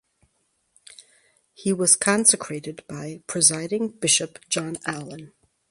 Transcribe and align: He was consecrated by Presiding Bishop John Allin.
He 1.53 1.71
was 1.71 1.95
consecrated 1.95 2.83
by 2.87 3.21
Presiding 3.27 3.89
Bishop 3.89 4.39
John 4.49 4.77
Allin. 4.87 5.31